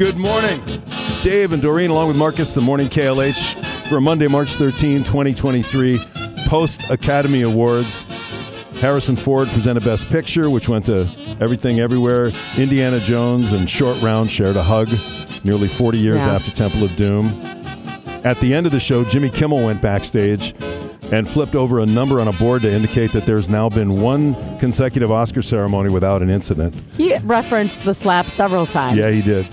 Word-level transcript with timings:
Good 0.00 0.16
morning. 0.16 0.82
Dave 1.20 1.52
and 1.52 1.60
Doreen, 1.60 1.90
along 1.90 2.08
with 2.08 2.16
Marcus, 2.16 2.54
the 2.54 2.62
morning 2.62 2.88
KLH 2.88 3.86
for 3.90 4.00
Monday, 4.00 4.28
March 4.28 4.54
13, 4.54 5.04
2023, 5.04 6.02
post 6.46 6.82
Academy 6.88 7.42
Awards. 7.42 8.04
Harrison 8.80 9.14
Ford 9.14 9.48
presented 9.50 9.84
Best 9.84 10.08
Picture, 10.08 10.48
which 10.48 10.70
went 10.70 10.86
to 10.86 11.06
Everything 11.38 11.80
Everywhere. 11.80 12.32
Indiana 12.56 12.98
Jones 12.98 13.52
and 13.52 13.68
Short 13.68 14.00
Round 14.00 14.32
shared 14.32 14.56
a 14.56 14.62
hug 14.62 14.88
nearly 15.44 15.68
40 15.68 15.98
years 15.98 16.24
Yeah. 16.24 16.34
after 16.34 16.50
Temple 16.50 16.82
of 16.82 16.96
Doom. 16.96 17.26
At 18.24 18.40
the 18.40 18.54
end 18.54 18.64
of 18.64 18.72
the 18.72 18.80
show, 18.80 19.04
Jimmy 19.04 19.28
Kimmel 19.28 19.62
went 19.66 19.82
backstage 19.82 20.54
and 21.12 21.28
flipped 21.28 21.54
over 21.54 21.78
a 21.78 21.84
number 21.84 22.22
on 22.22 22.28
a 22.28 22.32
board 22.32 22.62
to 22.62 22.72
indicate 22.72 23.12
that 23.12 23.26
there's 23.26 23.50
now 23.50 23.68
been 23.68 24.00
one 24.00 24.34
consecutive 24.58 25.10
Oscar 25.10 25.42
ceremony 25.42 25.90
without 25.90 26.22
an 26.22 26.30
incident. 26.30 26.74
He 26.96 27.18
referenced 27.18 27.84
the 27.84 27.92
slap 27.92 28.30
several 28.30 28.64
times. 28.64 28.96
Yeah, 28.96 29.10
he 29.10 29.20
did. 29.20 29.46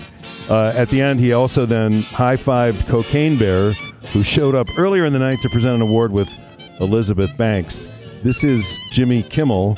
Uh, 0.48 0.72
at 0.74 0.88
the 0.88 1.00
end, 1.02 1.20
he 1.20 1.34
also 1.34 1.66
then 1.66 2.00
high 2.02 2.36
fived 2.36 2.86
Cocaine 2.86 3.38
Bear, 3.38 3.72
who 4.12 4.24
showed 4.24 4.54
up 4.54 4.66
earlier 4.78 5.04
in 5.04 5.12
the 5.12 5.18
night 5.18 5.42
to 5.42 5.48
present 5.50 5.74
an 5.74 5.82
award 5.82 6.10
with 6.10 6.38
Elizabeth 6.80 7.36
Banks. 7.36 7.86
This 8.22 8.42
is 8.42 8.78
Jimmy 8.90 9.22
Kimmel 9.22 9.76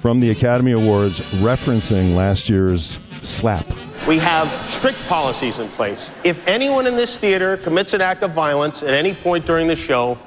from 0.00 0.20
the 0.20 0.30
Academy 0.30 0.72
Awards 0.72 1.20
referencing 1.40 2.14
last 2.14 2.50
year's 2.50 3.00
slap. 3.22 3.64
We 4.06 4.18
have 4.18 4.70
strict 4.70 4.98
policies 5.06 5.58
in 5.58 5.68
place. 5.70 6.10
If 6.22 6.46
anyone 6.46 6.86
in 6.86 6.94
this 6.94 7.16
theater 7.16 7.56
commits 7.56 7.94
an 7.94 8.02
act 8.02 8.22
of 8.22 8.32
violence 8.32 8.82
at 8.82 8.90
any 8.90 9.14
point 9.14 9.46
during 9.46 9.68
the 9.68 9.76
show, 9.76 10.18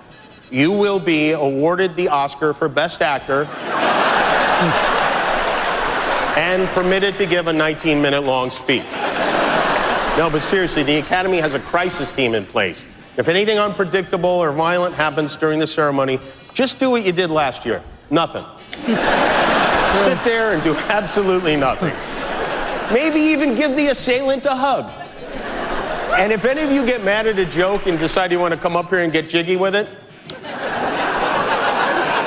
you 0.50 0.72
will 0.72 1.00
be 1.00 1.32
awarded 1.32 1.96
the 1.96 2.08
Oscar 2.08 2.54
for 2.54 2.68
Best 2.68 3.04
Actor 3.04 3.46
and 6.36 6.68
permitted 6.70 7.16
to 7.18 7.28
give 7.28 7.46
a 7.48 7.54
19 7.54 8.02
minute 8.02 8.22
long 8.22 8.50
speech. 8.50 8.86
No, 10.18 10.30
but 10.30 10.42
seriously, 10.42 10.84
the 10.84 10.98
Academy 10.98 11.38
has 11.40 11.54
a 11.54 11.60
crisis 11.60 12.10
team 12.10 12.36
in 12.36 12.46
place. 12.46 12.86
If 13.18 13.28
anything 13.28 13.60
unpredictable 13.60 14.30
or 14.30 14.52
violent 14.52 14.96
happens 14.96 15.36
during 15.36 15.60
the 15.60 15.68
ceremony, 15.68 16.20
just 16.54 16.80
do 16.80 16.90
what 16.90 17.06
you 17.06 17.12
did 17.12 17.30
last 17.30 17.66
year 17.66 17.84
nothing. 18.10 18.46
Sit 18.86 20.24
there 20.24 20.54
and 20.54 20.64
do 20.64 20.76
absolutely 20.90 21.56
nothing. 21.56 21.94
Maybe 22.94 23.20
even 23.20 23.56
give 23.56 23.76
the 23.76 23.88
assailant 23.88 24.46
a 24.46 24.56
hug. 24.56 24.86
And 26.14 26.32
if 26.32 26.46
any 26.46 26.62
of 26.62 26.72
you 26.72 26.86
get 26.86 27.04
mad 27.04 27.28
at 27.28 27.40
a 27.40 27.46
joke 27.46 27.88
and 27.88 27.98
decide 27.98 28.32
you 28.32 28.40
want 28.40 28.54
to 28.54 28.60
come 28.60 28.76
up 28.76 28.90
here 28.90 29.00
and 29.00 29.12
get 29.12 29.30
jiggy 29.30 29.58
with 29.58 29.76
it, 29.76 29.90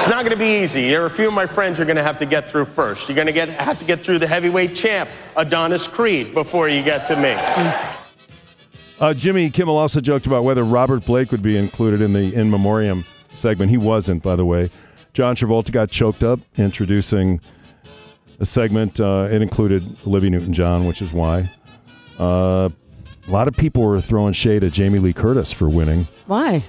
not 0.09 0.25
going 0.25 0.31
to 0.31 0.37
be 0.37 0.63
easy. 0.63 0.89
There 0.91 1.03
are 1.03 1.07
a 1.07 1.11
few 1.11 1.29
of 1.29 1.35
my 1.35 1.47
friends 1.47 1.79
you're 1.79 1.87
going 1.87 1.97
to 1.97 2.03
have 2.03 2.19
to 2.19 2.27
get 2.27 2.49
through 2.49 2.67
first. 2.67 3.09
You're 3.09 3.17
going 3.17 3.27
to 3.27 3.33
get, 3.33 3.49
have 3.49 3.79
to 3.79 3.85
get 3.85 4.01
through 4.05 4.19
the 4.19 4.27
heavyweight 4.27 4.75
champ, 4.75 5.09
Adonis 5.37 5.87
Creed, 5.87 6.35
before 6.35 6.69
you 6.69 6.83
get 6.83 7.07
to 7.07 7.17
me. 7.17 7.35
Uh, 9.01 9.15
Jimmy 9.15 9.49
Kimmel 9.51 9.77
also 9.77 10.01
joked 10.01 10.27
about 10.27 10.45
whether 10.45 10.65
Robert 10.65 11.05
Blake 11.05 11.31
would 11.31 11.43
be 11.43 11.57
included 11.57 12.01
in 12.01 12.13
the 12.13 12.35
in 12.35 12.51
memoriam 12.51 13.05
segment. 13.35 13.71
He 13.71 13.77
wasn't, 13.77 14.23
by 14.23 14.35
the 14.37 14.45
way. 14.45 14.71
John 15.13 15.37
Travolta 15.37 15.71
got 15.71 15.91
choked 15.91 16.25
up 16.25 16.41
introducing 16.57 17.41
a 18.41 18.45
segment. 18.45 19.01
Uh, 19.01 19.29
it 19.31 19.43
included 19.43 19.97
Olivia 20.07 20.31
Newton 20.31 20.53
John, 20.53 20.87
which 20.87 21.01
is 21.03 21.13
why. 21.13 21.51
Uh, 22.19 22.69
a 23.27 23.31
lot 23.31 23.47
of 23.47 23.55
people 23.55 23.83
were 23.83 24.01
throwing 24.01 24.33
shade 24.33 24.65
at 24.65 24.73
Jamie 24.73 24.99
Lee 24.99 25.13
Curtis 25.13 25.53
for 25.53 25.69
winning 25.69 26.09
Why? 26.27 26.65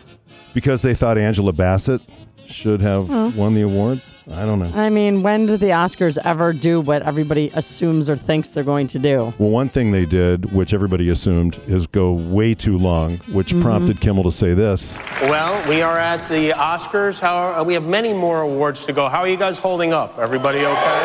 because 0.53 0.81
they 0.81 0.93
thought 0.93 1.17
Angela 1.17 1.53
Bassett 1.53 2.01
should 2.49 2.81
have 2.81 3.07
Huh. 3.07 3.31
won 3.35 3.53
the 3.53 3.61
award. 3.61 4.01
I 4.31 4.45
don't 4.45 4.59
know. 4.59 4.71
I 4.79 4.89
mean, 4.91 5.23
when 5.23 5.47
do 5.47 5.57
the 5.57 5.67
Oscars 5.71 6.19
ever 6.23 6.53
do 6.53 6.81
what 6.81 7.01
everybody 7.01 7.49
assumes 7.55 8.07
or 8.07 8.15
thinks 8.15 8.49
they're 8.49 8.63
going 8.63 8.85
to 8.87 8.99
do? 8.99 9.33
Well, 9.39 9.49
one 9.49 9.69
thing 9.69 9.89
they 9.91 10.05
did, 10.05 10.53
which 10.53 10.71
everybody 10.71 11.09
assumed, 11.09 11.57
is 11.67 11.87
go 11.87 12.11
way 12.11 12.53
too 12.53 12.77
long, 12.77 13.21
which 13.31 13.55
Mhm. 13.55 13.61
prompted 13.61 14.01
Kimmel 14.01 14.23
to 14.25 14.31
say 14.31 14.53
this. 14.53 14.99
Well, 15.23 15.59
we 15.67 15.81
are 15.81 15.97
at 15.97 16.29
the 16.29 16.51
Oscars. 16.51 17.19
How 17.19 17.35
are, 17.37 17.63
we 17.63 17.73
have 17.73 17.83
many 17.85 18.13
more 18.13 18.41
awards 18.41 18.85
to 18.85 18.93
go. 18.93 19.09
How 19.09 19.21
are 19.21 19.27
you 19.27 19.35
guys 19.37 19.57
holding 19.57 19.93
up? 19.93 20.19
Everybody 20.21 20.59
okay? 20.59 21.01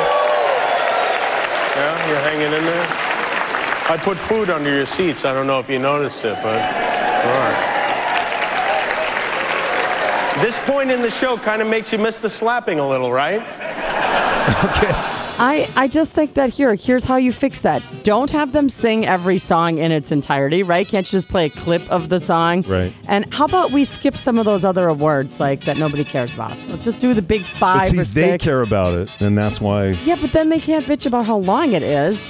Yeah, 1.76 2.08
you're 2.08 2.18
hanging 2.20 2.52
in 2.52 2.64
there? 2.66 2.86
I 3.88 3.96
put 4.02 4.16
food 4.18 4.50
under 4.50 4.68
your 4.74 4.86
seats. 4.86 5.24
I 5.24 5.32
don't 5.32 5.46
know 5.46 5.58
if 5.60 5.68
you 5.70 5.78
noticed 5.78 6.24
it, 6.24 6.36
but 6.42 6.54
all 6.60 7.40
right. 7.40 7.83
This 10.40 10.58
point 10.66 10.90
in 10.90 11.00
the 11.00 11.10
show 11.10 11.36
kind 11.36 11.62
of 11.62 11.68
makes 11.68 11.92
you 11.92 11.98
miss 11.98 12.18
the 12.18 12.28
slapping 12.28 12.78
a 12.78 12.88
little, 12.88 13.12
right? 13.12 13.40
Okay. 14.64 14.90
I, 15.36 15.72
I 15.74 15.88
just 15.88 16.12
think 16.12 16.34
that 16.34 16.50
here, 16.50 16.74
here's 16.74 17.04
how 17.04 17.16
you 17.16 17.32
fix 17.32 17.60
that. 17.60 17.82
Don't 18.04 18.30
have 18.30 18.52
them 18.52 18.68
sing 18.68 19.06
every 19.06 19.38
song 19.38 19.78
in 19.78 19.90
its 19.90 20.12
entirety, 20.12 20.62
right? 20.62 20.86
Can't 20.86 21.06
you 21.06 21.16
just 21.16 21.28
play 21.30 21.46
a 21.46 21.50
clip 21.50 21.82
of 21.90 22.08
the 22.10 22.20
song? 22.20 22.60
Right. 22.62 22.92
And 23.06 23.32
how 23.32 23.46
about 23.46 23.72
we 23.72 23.84
skip 23.86 24.18
some 24.18 24.38
of 24.38 24.44
those 24.44 24.62
other 24.64 24.86
awards 24.86 25.40
like 25.40 25.64
that 25.64 25.78
nobody 25.78 26.04
cares 26.04 26.34
about? 26.34 26.62
Let's 26.68 26.84
just 26.84 26.98
do 26.98 27.14
the 27.14 27.22
big 27.22 27.40
But 27.42 27.48
five 27.48 27.88
see, 27.88 27.98
or 28.00 28.04
they 28.04 28.36
care 28.38 28.60
about 28.60 28.92
it, 28.94 29.08
and 29.18 29.36
that's 29.36 29.60
why 29.62 29.92
yeah, 30.04 30.16
but 30.20 30.32
then 30.32 30.50
they 30.50 30.60
can't 30.60 30.84
bitch 30.86 31.06
about 31.06 31.24
how 31.24 31.38
long 31.38 31.72
it 31.72 31.82
is. 31.82 32.20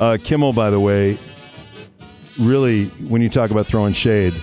uh, 0.00 0.18
Kimmel, 0.22 0.52
by 0.52 0.70
the 0.70 0.80
way, 0.80 1.18
really, 2.38 2.86
when 3.08 3.22
you 3.22 3.28
talk 3.30 3.52
about 3.52 3.66
throwing 3.66 3.92
shade, 3.94 4.34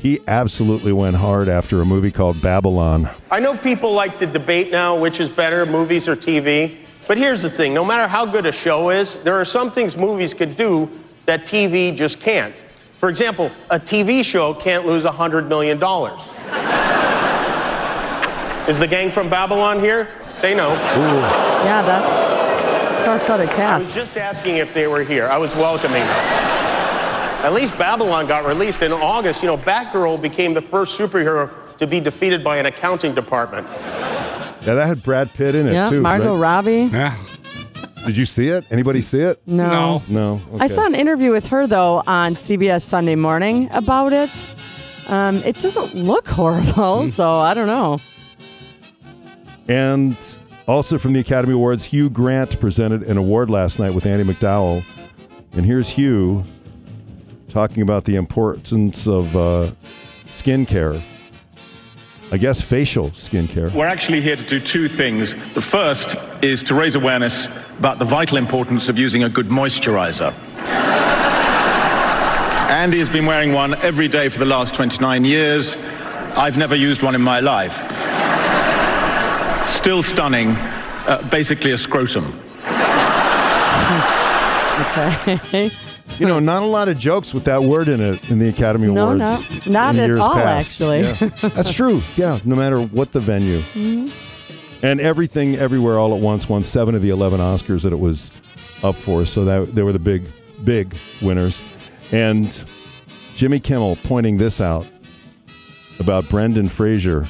he 0.00 0.18
absolutely 0.26 0.92
went 0.92 1.16
hard 1.16 1.48
after 1.48 1.82
a 1.82 1.84
movie 1.84 2.10
called 2.10 2.40
Babylon. 2.40 3.10
I 3.30 3.38
know 3.38 3.56
people 3.56 3.92
like 3.92 4.16
to 4.18 4.26
debate 4.26 4.70
now 4.70 4.98
which 4.98 5.20
is 5.20 5.28
better, 5.28 5.66
movies 5.66 6.08
or 6.08 6.16
TV. 6.16 6.78
But 7.06 7.18
here's 7.18 7.42
the 7.42 7.50
thing 7.50 7.74
no 7.74 7.84
matter 7.84 8.08
how 8.08 8.24
good 8.24 8.46
a 8.46 8.52
show 8.52 8.90
is, 8.90 9.22
there 9.22 9.34
are 9.38 9.44
some 9.44 9.70
things 9.70 9.96
movies 9.96 10.32
could 10.32 10.56
do 10.56 10.88
that 11.26 11.40
TV 11.40 11.94
just 11.94 12.20
can't. 12.20 12.54
For 12.96 13.08
example, 13.10 13.50
a 13.68 13.78
TV 13.78 14.24
show 14.24 14.54
can't 14.54 14.86
lose 14.86 15.04
$100 15.04 15.48
million. 15.48 15.76
is 18.68 18.78
the 18.78 18.86
gang 18.86 19.10
from 19.10 19.28
Babylon 19.28 19.80
here? 19.80 20.08
They 20.40 20.54
know. 20.54 20.70
Yeah, 20.70 21.82
that's 21.82 23.02
star-studded 23.02 23.48
cast. 23.48 23.58
I 23.60 23.74
was 23.76 23.84
cast. 23.86 23.94
just 23.94 24.16
asking 24.16 24.56
if 24.56 24.72
they 24.72 24.86
were 24.86 25.02
here. 25.02 25.28
I 25.28 25.36
was 25.36 25.54
welcoming 25.54 26.02
them. 26.02 26.79
At 27.42 27.54
least 27.54 27.76
Babylon 27.78 28.26
got 28.26 28.44
released 28.44 28.82
in 28.82 28.92
August. 28.92 29.42
You 29.42 29.48
know, 29.48 29.56
Batgirl 29.56 30.20
became 30.20 30.52
the 30.52 30.60
first 30.60 30.98
superhero 30.98 31.50
to 31.78 31.86
be 31.86 31.98
defeated 31.98 32.44
by 32.44 32.58
an 32.58 32.66
accounting 32.66 33.14
department. 33.14 33.66
Yeah, 33.70 34.74
that 34.74 34.86
had 34.86 35.02
Brad 35.02 35.32
Pitt 35.32 35.54
in 35.54 35.66
it 35.66 35.72
Yeah, 35.72 35.88
too. 35.88 36.02
Margot 36.02 36.34
right? 36.34 36.40
Robbie. 36.40 36.90
Yeah. 36.92 37.16
Did 38.04 38.16
you 38.16 38.26
see 38.26 38.48
it? 38.48 38.64
Anybody 38.70 39.00
see 39.00 39.20
it? 39.20 39.40
No. 39.46 40.02
No. 40.06 40.40
I 40.52 40.64
Okay. 40.64 40.68
saw 40.74 40.84
an 40.84 40.94
interview 40.94 41.32
with 41.32 41.46
her 41.46 41.66
though 41.66 42.02
on 42.06 42.34
CBS 42.34 42.82
Sunday 42.84 43.14
Morning 43.14 43.68
about 43.72 44.12
it. 44.12 44.46
Um, 45.06 45.36
it 45.38 45.58
doesn't 45.58 45.94
look 45.94 46.28
horrible, 46.28 47.08
so 47.08 47.38
I 47.40 47.54
don't 47.54 47.66
know. 47.66 47.98
And 49.66 50.16
also 50.68 50.98
from 50.98 51.14
the 51.14 51.20
Academy 51.20 51.54
Awards, 51.54 51.84
Hugh 51.86 52.10
Grant 52.10 52.60
presented 52.60 53.02
an 53.04 53.16
award 53.16 53.48
last 53.48 53.78
night 53.78 53.94
with 53.94 54.04
Andie 54.06 54.24
MacDowell. 54.24 54.84
And 55.52 55.64
here's 55.64 55.88
Hugh 55.90 56.44
talking 57.50 57.82
about 57.82 58.04
the 58.04 58.16
importance 58.16 59.06
of 59.06 59.36
uh, 59.36 59.72
skincare. 60.28 61.02
I 62.32 62.38
guess 62.38 62.60
facial 62.62 63.10
skincare. 63.10 63.74
We're 63.74 63.86
actually 63.86 64.20
here 64.20 64.36
to 64.36 64.44
do 64.44 64.60
two 64.60 64.88
things. 64.88 65.34
The 65.54 65.60
first 65.60 66.14
is 66.42 66.62
to 66.64 66.74
raise 66.76 66.94
awareness 66.94 67.48
about 67.78 67.98
the 67.98 68.04
vital 68.04 68.36
importance 68.38 68.88
of 68.88 68.96
using 68.98 69.24
a 69.24 69.28
good 69.28 69.48
moisturizer. 69.48 70.32
Andie 72.70 72.98
has 72.98 73.08
been 73.08 73.26
wearing 73.26 73.52
one 73.52 73.74
every 73.82 74.06
day 74.06 74.28
for 74.28 74.38
the 74.38 74.44
last 74.44 74.74
29 74.74 75.24
years. 75.24 75.76
I've 76.36 76.56
never 76.56 76.76
used 76.76 77.02
one 77.02 77.16
in 77.16 77.20
my 77.20 77.40
life. 77.40 77.76
Still 79.68 80.04
stunning, 80.04 80.50
uh, 80.50 81.26
basically 81.30 81.72
a 81.72 81.76
scrotum. 81.76 82.40
Okay. 84.80 85.70
You 86.20 86.26
know, 86.26 86.38
not 86.38 86.62
a 86.62 86.66
lot 86.66 86.88
of 86.88 86.98
jokes 86.98 87.32
with 87.34 87.44
that 87.46 87.64
word 87.64 87.88
in 87.88 88.00
it 88.00 88.22
in 88.30 88.38
the 88.38 88.48
Academy 88.48 88.88
No, 88.88 89.10
Awards. 89.12 89.40
no, 89.66 89.72
not 89.72 89.96
in 89.96 90.10
at 90.10 90.18
all, 90.18 90.34
past. 90.34 90.72
actually. 90.72 91.00
Yeah. 91.00 91.48
That's 91.54 91.72
true. 91.72 92.02
Yeah, 92.16 92.38
no 92.44 92.54
matter 92.54 92.80
what 92.82 93.12
the 93.12 93.20
venue. 93.20 93.62
Mhm. 93.74 94.12
And 94.82 95.00
everything, 95.00 95.56
everywhere, 95.56 95.98
all 95.98 96.14
at 96.14 96.20
once 96.20 96.48
won 96.48 96.62
seven 96.62 96.94
of 96.94 97.02
the 97.02 97.08
eleven 97.10 97.40
Oscars 97.40 97.82
that 97.82 97.92
it 97.92 97.98
was 98.00 98.32
up 98.82 98.96
for. 98.96 99.24
So 99.24 99.44
that 99.46 99.74
they 99.74 99.82
were 99.82 99.92
the 99.92 99.98
big, 99.98 100.24
big 100.62 100.94
winners. 101.22 101.64
And 102.12 102.64
Jimmy 103.34 103.58
Kimmel 103.60 103.96
pointing 104.04 104.36
this 104.38 104.60
out 104.60 104.86
about 105.98 106.28
Brendan 106.28 106.68
Fraser 106.68 107.28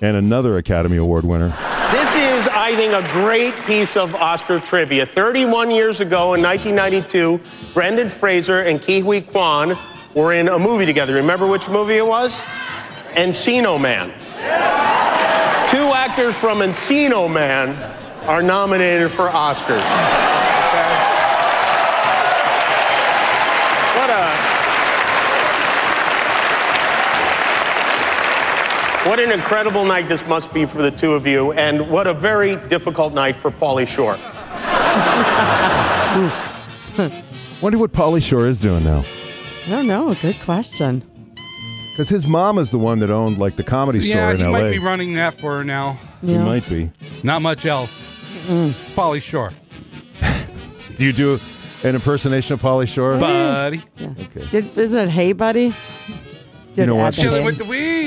and 0.00 0.16
another 0.16 0.56
Academy 0.56 0.96
Award 0.96 1.24
winner. 1.24 1.54
This 1.90 2.14
is, 2.16 2.48
I 2.48 2.74
think, 2.76 2.92
a 2.92 3.02
great 3.12 3.54
piece 3.66 3.96
of 3.96 4.14
Oscar 4.14 4.60
trivia. 4.60 5.06
31 5.06 5.70
years 5.70 6.00
ago 6.00 6.34
in 6.34 6.42
1992, 6.42 7.40
Brendan 7.72 8.08
Fraser 8.08 8.62
and 8.62 8.80
Ke 8.80 9.02
Huy 9.02 9.20
Quan 9.20 9.78
were 10.14 10.32
in 10.32 10.48
a 10.48 10.58
movie 10.58 10.86
together. 10.86 11.14
Remember 11.14 11.46
which 11.46 11.68
movie 11.68 11.96
it 11.96 12.06
was? 12.06 12.40
Encino 13.14 13.80
Man. 13.80 14.10
Two 15.70 15.92
actors 15.92 16.34
from 16.34 16.58
Encino 16.58 17.32
Man 17.32 17.74
are 18.26 18.42
nominated 18.42 19.10
for 19.10 19.28
Oscars. 19.28 19.80
Okay? 19.80 21.10
What 29.06 29.20
an 29.20 29.30
incredible 29.32 29.84
night 29.84 30.08
this 30.08 30.26
must 30.26 30.52
be 30.54 30.64
for 30.64 30.80
the 30.80 30.90
two 30.90 31.12
of 31.12 31.26
you, 31.26 31.52
and 31.52 31.90
what 31.90 32.06
a 32.06 32.14
very 32.14 32.56
difficult 32.68 33.12
night 33.12 33.36
for 33.36 33.50
Pauly 33.50 33.86
Shore. 33.86 34.16
Wonder 37.60 37.78
what 37.78 37.92
Pauly 37.92 38.22
Shore 38.22 38.46
is 38.46 38.60
doing 38.60 38.82
now. 38.82 39.04
I 39.66 39.70
don't 39.70 39.86
know. 39.86 40.14
Good 40.14 40.40
question. 40.40 41.04
Because 41.90 42.08
his 42.08 42.26
mom 42.26 42.58
is 42.58 42.70
the 42.70 42.78
one 42.78 42.98
that 43.00 43.10
owned 43.10 43.38
like 43.38 43.56
the 43.56 43.62
comedy 43.62 44.00
store 44.00 44.16
Yeah, 44.16 44.30
in 44.32 44.38
he 44.38 44.44
LA. 44.44 44.50
might 44.50 44.70
be 44.70 44.78
running 44.78 45.12
that 45.14 45.34
for 45.34 45.58
her 45.58 45.64
now. 45.64 45.98
He 46.22 46.32
Yeah. 46.32 46.42
might 46.44 46.66
be. 46.68 46.90
Not 47.22 47.42
much 47.42 47.66
else. 47.66 48.06
It's 48.48 48.90
Pauly 48.90 49.20
Shore. 49.22 49.52
Do 50.96 51.04
you 51.04 51.12
do 51.12 51.38
an 51.82 51.94
impersonation 51.94 52.54
of 52.54 52.62
Pauly 52.62 52.88
Shore? 52.88 53.18
Buddy. 53.18 53.82
okay. 54.00 54.48
Did, 54.50 54.76
isn't 54.78 54.98
it 54.98 55.08
Hey 55.10 55.32
Buddy? 55.32 55.74
You 56.74 56.86
know 56.86 56.86
Did 56.86 56.92
what? 56.92 57.06
add 57.06 57.12
the 57.14 57.22
Chilling 57.22 57.40
hey. 57.42 57.46
with 57.46 57.58
the 57.58 57.64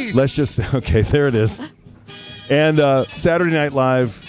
Weez. 0.08 0.16
Let's 0.16 0.34
just 0.34 0.60
okay. 0.74 1.02
There 1.02 1.28
it 1.28 1.36
is. 1.36 1.62
And 2.50 2.80
uh, 2.80 3.06
Saturday 3.14 3.52
Night 3.52 3.74
Live. 3.74 4.24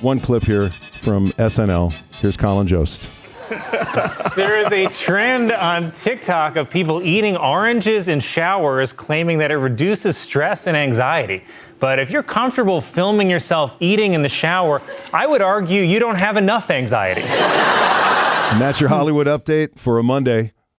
One 0.00 0.18
clip 0.20 0.42
here 0.42 0.72
from 1.00 1.32
SNL. 1.32 1.94
Here's 2.20 2.36
Colin 2.36 2.66
Jost. 2.66 3.10
There 4.34 4.58
is 4.64 4.72
a 4.72 4.86
trend 4.86 5.52
on 5.52 5.92
TikTok 5.92 6.56
of 6.56 6.70
people 6.70 7.02
eating 7.02 7.36
oranges 7.36 8.08
in 8.08 8.20
showers, 8.20 8.94
claiming 8.94 9.36
that 9.38 9.50
it 9.50 9.58
reduces 9.58 10.16
stress 10.16 10.66
and 10.66 10.74
anxiety. 10.74 11.44
But 11.78 11.98
if 11.98 12.10
you're 12.10 12.22
comfortable 12.22 12.80
filming 12.80 13.28
yourself 13.28 13.76
eating 13.78 14.14
in 14.14 14.22
the 14.22 14.30
shower, 14.30 14.80
I 15.12 15.26
would 15.26 15.42
argue 15.42 15.82
you 15.82 15.98
don't 15.98 16.16
have 16.16 16.38
enough 16.38 16.70
anxiety. 16.70 17.20
And 17.20 18.58
that's 18.58 18.80
your 18.80 18.88
Hollywood 18.88 19.26
update 19.26 19.78
for 19.78 19.98
a 19.98 20.02
Monday. 20.02 20.52